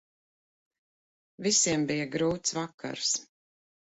[1.47, 3.13] Visiem bija grūts vakars.